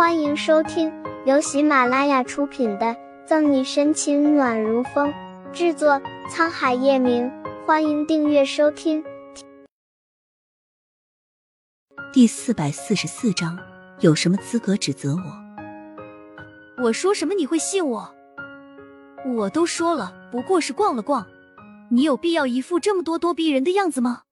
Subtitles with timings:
[0.00, 0.90] 欢迎收听
[1.26, 2.86] 由喜马拉雅出品的
[3.26, 5.12] 《赠你深情暖如风》，
[5.52, 7.30] 制作沧海夜明。
[7.66, 9.04] 欢迎订阅收听。
[12.14, 13.58] 第四百四十四章，
[14.00, 16.84] 有什么资格指责我？
[16.84, 18.14] 我说什么你会信我？
[19.36, 21.26] 我都说了，不过是逛了逛，
[21.90, 24.22] 你有必要一副这么咄咄逼人的样子吗？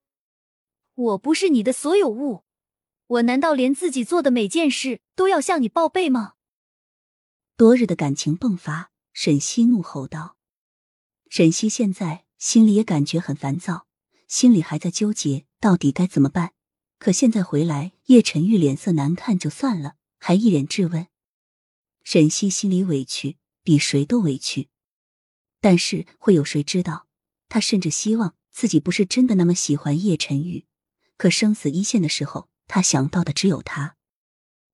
[0.94, 2.44] 我不是你的所有物。
[3.08, 6.34] 我难道连自己做的每件事都要向你报备吗？
[7.56, 10.36] 多日的感情迸发，沈西怒吼道。
[11.30, 13.86] 沈西现在心里也感觉很烦躁，
[14.26, 16.52] 心里还在纠结到底该怎么办。
[16.98, 21.06] 可现在回来，叶晨玉脸色难看就算了，还一脸质问。
[22.04, 24.68] 沈西心里委屈，比谁都委屈。
[25.62, 27.06] 但是会有谁知道？
[27.48, 30.66] 他甚至希望自己不是真的那么喜欢叶晨玉。
[31.16, 32.50] 可生死一线的时候。
[32.68, 33.96] 他想到的只有他，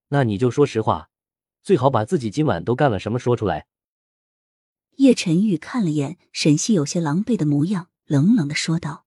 [0.08, 1.08] 那你就说实话，
[1.62, 3.66] 最好把自己今晚都干了什么说出来。
[4.96, 9.06] 叶晨玉看了眼沈西有些狼狈的模样，冷冷的说道。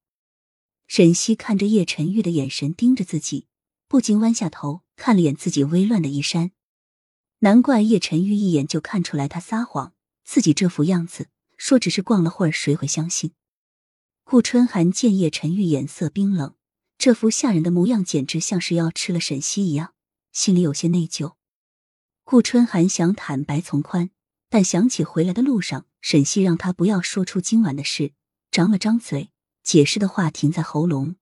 [0.87, 3.47] 沈西看着叶晨玉的眼神盯着自己，
[3.87, 6.51] 不禁弯下头看了眼自己微乱的衣衫。
[7.39, 9.93] 难怪叶晨玉一眼就看出来他撒谎，
[10.23, 13.33] 自己这副样子，说只是逛了会儿，谁会相信？
[14.25, 16.56] 顾春寒见叶晨玉眼色冰冷。
[16.97, 19.93] 这副吓人的模样，简直像是要吃了沈西一样，
[20.31, 21.35] 心里有些内疚。
[22.23, 24.09] 顾春寒想坦白从宽，
[24.49, 28.13] 但想起回来的路上，沈西让他不要说出今晚的事，
[28.49, 29.31] 张了张嘴，
[29.63, 31.15] 解释的话停在喉咙。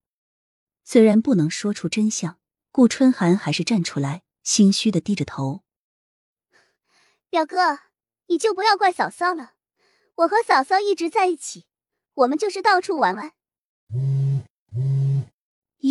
[0.83, 2.39] 虽然不能说出真相，
[2.71, 5.63] 顾春寒还是站出来，心虚的低着头
[7.29, 7.79] ：“表哥，
[8.27, 9.53] 你就不要怪嫂嫂了，
[10.15, 11.65] 我和嫂嫂一直在一起，
[12.13, 13.33] 我们就是到处玩玩。”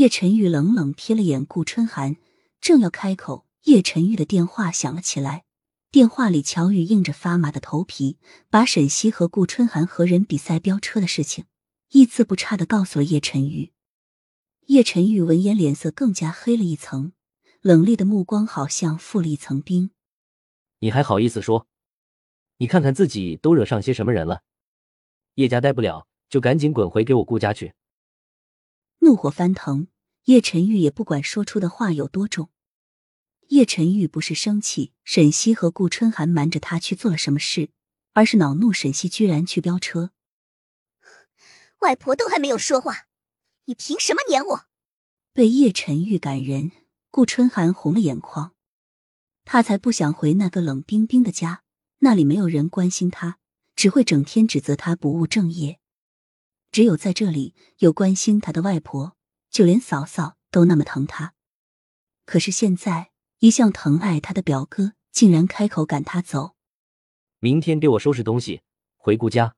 [0.05, 2.17] 叶晨玉冷冷瞥了眼顾春寒，
[2.61, 5.47] 正要开口，叶晨玉的电话响了起来。
[5.91, 8.19] 电话里，乔宇硬着发麻的头皮，
[8.51, 11.47] 把沈西和顾春寒和人比赛飙车的事情
[11.93, 13.73] 一字不差的告诉了叶晨玉。
[14.67, 17.13] 叶晨玉闻言，脸色更加黑了一层，
[17.63, 19.93] 冷厉的目光好像覆了一层冰。
[20.81, 21.67] 你还好意思说？
[22.59, 24.43] 你看看自己都惹上些什么人了？
[25.37, 27.73] 叶家待不了，就赶紧滚回给我顾家去。
[28.99, 29.87] 怒火翻腾，
[30.25, 32.51] 叶晨玉也不管说出的话有多重。
[33.49, 37.71] 叶晨玉不是生气沈西和顾春寒瞒着他去做了什么事，
[38.15, 40.13] 而是恼怒沈西居然去飙车。
[41.81, 43.07] 外婆都还没有说话，
[43.67, 44.67] 你凭什么撵我？
[45.35, 46.73] 被叶晨玉感人，
[47.11, 48.55] 顾春寒红了眼眶。
[49.45, 51.65] 他才不想回那个冷冰冰的家，
[51.99, 53.39] 那里没有人关心他，
[53.77, 55.81] 只会整天指责他不务正业。
[56.73, 59.19] 只有在这里有关心他的外婆，
[59.55, 61.33] 就连嫂嫂都那么疼他。
[62.27, 66.57] 可是现在，一向疼爱他的表哥竟然开口赶他走。
[67.39, 68.63] 明天给我收拾东西
[68.97, 69.55] 回顾家。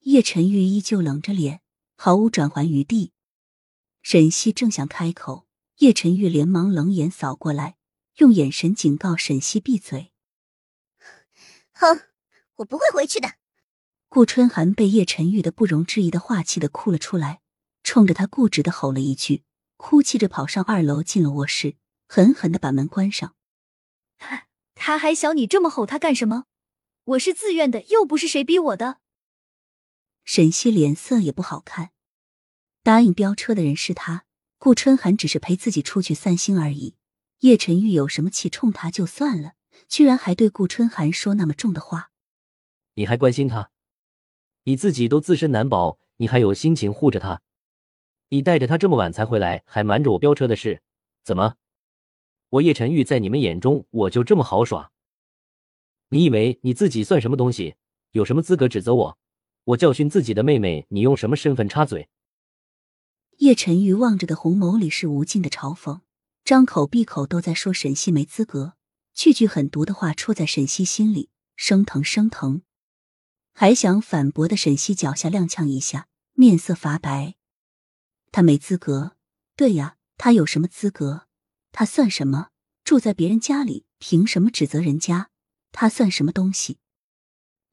[0.00, 1.62] 叶晨玉依旧冷着脸，
[1.96, 3.12] 毫无转圜余地。
[4.02, 5.46] 沈西正想开口，
[5.78, 7.78] 叶晨玉连忙冷眼扫过来，
[8.16, 10.12] 用眼神警告沈西闭嘴。
[11.72, 12.02] 哼，
[12.56, 13.36] 我不会回去的。
[14.10, 17.40] 顾春寒被叶晨玉的不容置疑的话气得哭了出来，
[17.86, 19.44] 冲着他固执的吼了一句，
[19.76, 21.76] 哭泣着跑上二楼，进了卧室，
[22.08, 23.36] 狠狠的把门关上。
[24.74, 26.46] 他还小，你这么吼他干什么？
[27.04, 28.98] 我是自愿的，又不是谁逼我的。
[30.24, 31.92] 沈西脸色也不好看，
[32.82, 34.24] 答应飙车的人是他，
[34.58, 36.96] 顾春寒只是陪自己出去散心而已。
[37.40, 39.52] 叶晨玉有什么气冲他就算了，
[39.86, 42.10] 居然还对顾春寒说那么重的话。
[42.94, 43.70] 你还关心他？
[44.64, 47.42] 你自己都自身难保，你还有心情护着他？
[48.28, 50.82] 你带着他这么晚才回来，还瞒着我飙车的事，
[51.22, 51.56] 怎么？
[52.50, 54.90] 我叶晨玉在你们眼中我就这么好耍？
[56.08, 57.76] 你以为你自己算什么东西？
[58.12, 59.18] 有什么资格指责我？
[59.64, 62.08] 我教训自己的妹妹，你用什么身份插嘴？
[63.38, 66.00] 叶晨玉望着的红眸里是无尽的嘲讽，
[66.44, 68.74] 张口闭口都在说沈西没资格，
[69.12, 72.62] 句句狠毒的话戳在沈西心里，生疼生疼。
[73.52, 77.35] 还想反驳的沈西脚下踉跄一下，面色发白。
[78.32, 79.16] 他没资格，
[79.56, 81.26] 对呀，他有什么资格？
[81.72, 82.48] 他算什么？
[82.84, 85.28] 住在别人家里，凭什么指责人家？
[85.72, 86.78] 他算什么东西？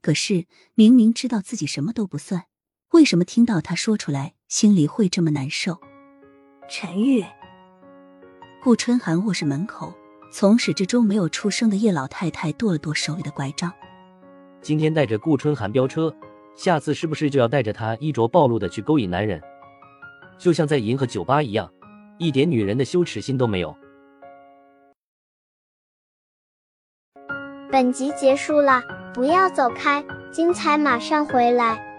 [0.01, 2.45] 可是明明知道自己什么都不算，
[2.91, 5.79] 为什么听到他说出来，心里会这么难受？
[6.69, 7.23] 陈玉，
[8.61, 9.93] 顾春寒卧室门口，
[10.31, 13.71] 从始至终没有出声的叶老太太跺了跺手里的拐杖。
[14.61, 16.13] 今天带着顾春寒飙车，
[16.55, 19.41] 下次是不是就要带着他衣着暴露的去勾引男人？
[20.37, 21.71] 就像在银河酒吧一样
[22.17, 23.75] 一点女人的羞耻心都没有。
[27.71, 28.83] 本集结束了
[29.13, 31.92] 不要走开精彩马上回来。